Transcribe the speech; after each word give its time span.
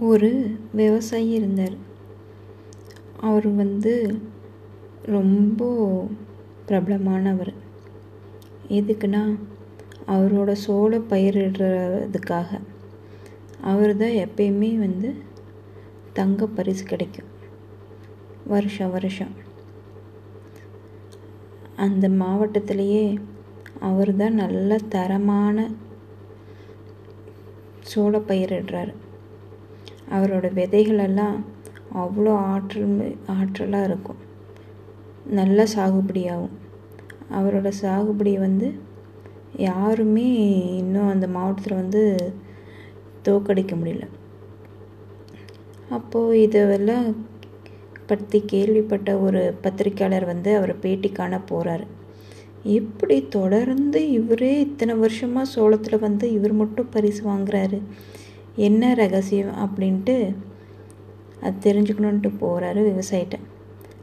ஒரு 0.00 0.56
விவசாயி 0.72 1.30
இருந்தார். 1.30 1.72
அவர் 3.20 3.48
வந்து 3.48 4.18
ரொம்ப 5.02 6.06
பிரபலமானவர். 6.68 7.54
எதுக்குன்னா 8.68 9.38
அவரோட 10.06 10.52
சோள 10.52 10.98
பயிரிடுறதுக்காக. 10.98 12.60
அவர் 13.60 13.96
தான் 13.96 14.10
எப்பயுமே 14.10 14.78
வந்து 14.78 15.14
தங்க 16.12 16.46
பரிசு 16.46 16.84
கிடைக்கும். 16.84 17.26
வருஷம் 18.46 18.90
வருஷம். 18.90 19.34
அந்த 21.76 22.08
மாவட்டத்திலேயே 22.08 23.18
அவர் 23.80 24.16
தான் 24.16 24.34
நல்ல 24.34 24.76
தரமான 24.88 25.70
சோள 27.80 28.18
பயிரிடுறாரு 28.18 28.92
அவரோட 30.16 30.46
விதைகளெல்லாம் 30.58 31.36
அவ்வளோ 31.94 32.32
ஆற்றல் 32.52 32.94
ஆற்றலாக 33.36 33.88
இருக்கும். 33.88 34.20
நல்ல 35.38 35.66
சாகுபடியாகும். 35.74 36.56
அவரோட 37.38 37.68
சாகுபடி 37.82 38.32
வந்து 38.38 38.68
யாருமே 39.56 40.28
இன்னும் 40.76 41.08
அந்த 41.08 41.26
மாவட்டத்தில் 41.28 41.80
வந்து 41.82 42.02
தோக்கடிக்க 43.28 43.74
முடியல. 43.80 44.06
அப்போது 45.90 46.40
இதெல்லாம் 46.42 47.06
பற்றி 48.06 48.38
கேள்விப்பட்ட 48.46 49.10
ஒரு 49.18 49.40
பத்திரிக்கையாளர் 49.62 50.24
வந்து 50.24 50.50
அவரை 50.56 50.74
பேட்டி 50.80 51.08
காண 51.12 51.40
போகிறாரு 51.50 51.86
எப்படி 52.76 53.16
தொடர்ந்து 53.28 54.00
இவரே 54.10 54.52
இத்தனை 54.60 54.94
வருஷமாக 54.94 55.50
சோளத்தில் 55.54 56.04
வந்து 56.06 56.26
இவர் 56.32 56.52
மட்டும் 56.52 56.88
பரிசு 56.90 57.22
வாங்குறாரு. 57.30 57.78
என்ன 58.58 58.94
ரகசியம் 58.94 59.54
அப்படின்ட்டு 59.64 60.14
அது 61.40 61.56
தெரிஞ்சுக்கணுன்ட்டு 61.60 62.30
போகிறாரு 62.40 62.80
விவசாயிட்ட 62.90 63.36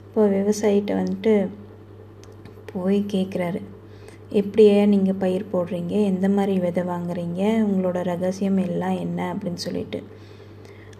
இப்போ 0.07 0.27
விவசாயிட்ட 0.27 0.91
வந்துட்டு 0.95 1.33
போய் 2.73 2.99
கேட்குறாரு 3.13 3.61
எப்படியே 4.31 4.85
நீங்கள் 4.85 5.15
பயிர் 5.15 5.43
போடுறீங்க? 5.53 5.93
எந்த 6.03 6.29
மாதிரி 6.29 6.59
விதை 6.59 6.83
வாங்குறீங்க? 6.83 7.41
உங்களோட 7.65 8.01
ரகசியம் 8.03 8.57
எல்லாம் 8.57 8.97
என்ன? 8.97 9.19
அப்படின்னு 9.33 9.55
சொல்லிட்டு. 9.55 10.03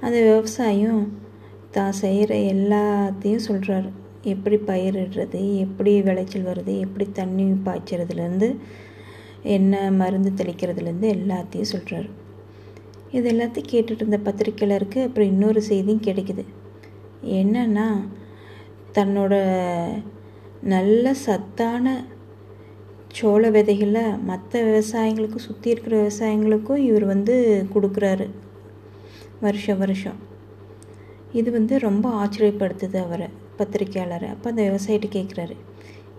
அந்த 0.02 0.18
விவசாயம் 0.22 1.02
தான் 1.72 1.92
செய்கிற 1.92 2.36
எல்லாத்தையும் 2.54 3.46
சொல்கிறாரு 3.48 3.90
எப்படி 4.24 4.56
பயிரிடுறது 4.56 5.42
எப்படி 5.58 6.02
விளைச்சல் 6.02 6.50
வருது? 6.50 6.76
எப்படி 6.80 7.08
தண்ணி 7.12 7.46
பாய்ச்சறதுலேருந்து 7.66 8.50
என்ன 9.48 9.92
மருந்து 9.92 10.32
தெளிக்கிறதுலேருந்து 10.44 11.10
எல்லாத்தையும் 11.18 11.74
சொல்கிறாரு 11.74 12.10
இது 13.12 13.32
எல்லாத்தையும் 13.32 13.72
கேட்டுட்டு 13.72 14.02
இருந்த 14.02 14.18
பத்திரிக்கையாளருக்கு 14.18 15.04
அப்புறம் 15.04 15.28
இன்னொரு 15.28 15.62
செய்தியும் 15.62 16.02
கிடைக்குது. 16.02 16.46
என்னன்னா 17.24 17.88
தன்னோட 18.94 19.34
நல்ல 20.62 21.14
சத்தான 21.14 22.04
சோள 23.08 23.50
விதைகளை 23.50 24.18
மற்ற 24.18 24.62
விவசாயிங்களுக்கும் 24.64 25.46
சுற்றி 25.48 25.70
இருக்கிற 25.70 26.08
விவசாயிங்களுக்கும் 26.08 26.76
இவர் 26.76 27.06
வந்து 27.06 27.66
கொடுக்குறாரு. 27.74 28.30
வருஷம் 29.40 29.78
வருஷம். 29.78 30.20
இது 31.34 31.52
வந்து 31.52 31.80
ரொம்ப 31.80 32.26
ஆச்சரியப்படுத்துது 32.26 32.96
அவரை 32.96 33.28
பத்திரிக்கையாளரை. 33.58 34.30
அப்போ 34.30 34.50
அந்த 34.50 34.62
விவசாயிகிட்ட 34.62 35.10
கேட்குறாரு 35.18 35.56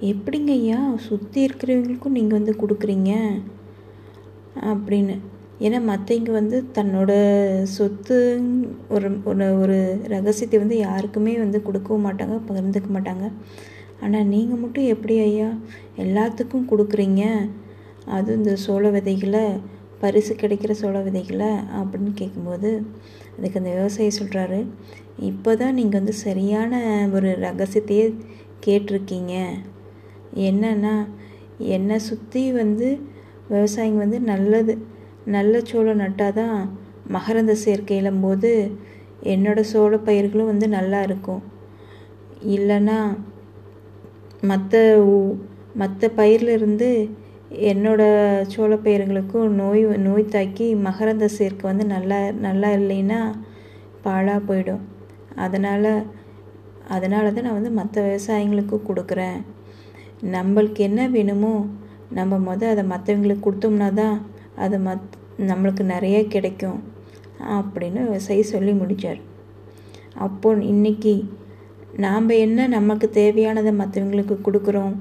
எப்படிங்க 0.00 0.50
ஐயா 0.50 0.92
சுற்றி 0.96 1.46
இருக்கிறவங்களுக்கும் 1.46 2.16
நீங்கள் 2.18 2.38
வந்து 2.38 2.54
கொடுக்குறீங்க? 2.54 3.40
அப்படின்னு. 4.54 5.16
ஏன்னா 5.64 5.78
மற்றவங்க 5.90 6.30
வந்து 6.38 6.56
தன்னோட 6.76 7.12
சொத்து 7.76 8.16
ஒரு 8.94 9.08
ஒரு 9.30 9.46
ஒரு 9.62 9.78
ரகசியத்தை 10.14 10.56
வந்து 10.62 10.76
யாருக்குமே 10.86 11.34
வந்து 11.44 11.58
கொடுக்கவும் 11.68 12.06
மாட்டாங்க 12.08 12.36
பகிர்ந்துக்க 12.48 12.90
மாட்டாங்க. 12.96 13.26
ஆனால் 14.04 14.28
நீங்கள் 14.32 14.60
மட்டும் 14.62 14.90
எப்படி 14.94 15.14
ஐயா 15.28 15.48
எல்லாத்துக்கும் 16.04 16.68
கொடுக்குறீங்க? 16.72 17.22
அதுவும் 18.16 18.40
இந்த 18.40 18.54
சோள 18.64 18.90
விதைகளை 18.96 19.44
பரிசு 20.02 20.32
கிடைக்கிற 20.40 20.72
சோள 20.80 20.96
விதைகளை 21.06 21.50
அப்படின்னு 21.78 22.10
கேட்கும்போது 22.20 22.70
அதுக்கு 23.36 23.60
அந்த 23.60 23.70
விவசாயி 23.78 24.10
சொல்கிறாரு 24.18 24.58
இப்போ 25.30 25.50
தான் 25.62 25.76
நீங்கள் 25.78 25.98
வந்து 26.00 26.14
சரியான 26.26 26.80
ஒரு 27.16 27.30
ரகசியத்தையே 27.46 28.06
கேட்டிருக்கீங்க. 28.66 29.34
என்னன்னா 30.48 30.94
என்னை 31.76 31.96
சுற்றி 32.08 32.42
வந்து 32.60 32.88
விவசாயிங்க 33.52 34.00
வந்து 34.04 34.20
நல்லது 34.32 34.74
நல்ல 35.34 35.60
சோளம் 35.68 36.02
நட்டால் 36.02 36.36
தான் 36.40 36.56
மகரந்த 37.14 37.54
சேர்க்கையிலும் 37.64 38.20
போது 38.24 38.50
என்னோடய 39.32 39.70
சோள 39.72 39.96
பயிர்களும் 40.08 40.50
வந்து 40.52 40.66
நல்லா 40.76 40.98
இருக்கும். 41.08 41.42
இல்லைன்னா 42.56 42.98
மற்ற 44.50 44.82
மற்ற 45.82 46.08
பயிர்லேருந்து 46.18 46.88
என்னோடய 47.70 48.44
சோள 48.52 48.72
பயிர்களுக்கும் 48.84 49.56
நோய் 49.60 49.82
நோய் 50.06 50.24
தாக்கி 50.34 50.66
மகரந்த 50.86 51.26
சேர்க்கை 51.38 51.64
வந்து 51.70 51.84
நல்லா 51.94 52.18
நல்லா 52.46 52.70
இல்லைன்னா 52.78 53.20
பாழாக 54.04 54.40
போயிடும். 54.48 54.84
அதனால் 55.44 55.92
அதனால 56.96 57.30
தான் 57.36 57.46
நான் 57.46 57.58
வந்து 57.58 57.72
மற்ற 57.80 57.96
விவசாயிங்களுக்கும் 58.08 58.86
கொடுக்குறேன். 58.88 59.38
நம்மளுக்கு 60.36 60.80
என்ன 60.88 61.02
வேணுமோ 61.14 61.54
நம்ம 62.18 62.34
மொதல் 62.48 62.72
அதை 62.74 62.84
மற்றவங்களுக்கு 62.92 63.46
கொடுத்தோம்னா 63.46 63.88
தான் 64.02 64.16
அது 64.56 64.76
மத் 64.78 65.14
நம்மளுக்கு 65.40 65.82
நிறைய 65.84 66.18
கிடைக்கும் 66.26 66.78
அப்படின்னு 67.56 68.00
விவசாயி 68.02 68.44
சொல்லி 68.44 68.72
முடித்தார் 68.72 69.20
அப்போ 70.18 70.50
இன்றைக்கி 70.66 71.14
நாம் 71.96 72.28
என்ன 72.38 72.66
நமக்கு 72.68 73.06
தேவையானதை 73.14 73.72
மற்றவங்களுக்கு 73.76 74.36
கொடுக்குறோம் 74.42 74.94